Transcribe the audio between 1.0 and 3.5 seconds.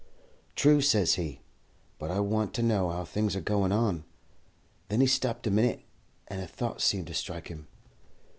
he, 'but I want to know how things are